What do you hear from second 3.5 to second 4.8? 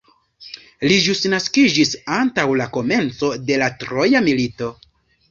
de la troja milito.